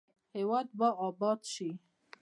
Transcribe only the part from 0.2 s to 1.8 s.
هیواد به اباد شي؟